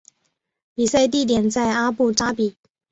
[0.73, 2.55] 比赛地点在阿布扎比。